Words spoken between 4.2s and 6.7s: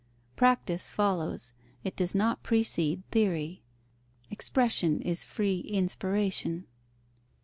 expression is free inspiration.